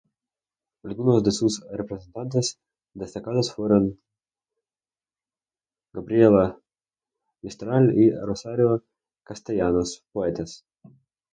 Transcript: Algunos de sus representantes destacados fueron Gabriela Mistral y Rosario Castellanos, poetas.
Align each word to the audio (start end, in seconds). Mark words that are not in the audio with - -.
Algunos 0.83 1.23
de 1.23 1.31
sus 1.31 1.63
representantes 1.71 2.59
destacados 2.95 3.53
fueron 3.53 3.99
Gabriela 5.93 6.57
Mistral 7.43 7.93
y 7.95 8.09
Rosario 8.09 8.83
Castellanos, 9.25 10.03
poetas. 10.11 10.65